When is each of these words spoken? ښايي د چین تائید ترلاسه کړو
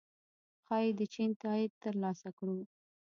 ښايي 0.65 0.89
د 0.99 1.01
چین 1.13 1.29
تائید 1.41 1.71
ترلاسه 1.83 2.29
کړو 2.37 2.57